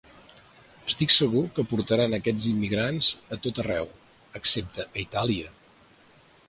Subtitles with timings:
[0.91, 3.93] Estic segur que portaran aquests immigrants a tot arreu,
[4.43, 5.55] excepte a Itàlia.